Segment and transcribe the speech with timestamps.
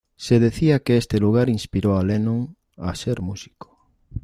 [0.15, 3.87] Se decía que este lugar inspiró a Lennon a ser músico.